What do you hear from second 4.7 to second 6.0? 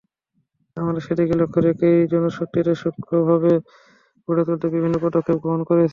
বিভিন্ন পদক্ষেপ গ্রহণ করেছি।